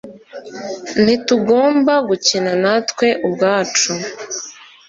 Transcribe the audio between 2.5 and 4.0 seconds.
natwe ubwacu.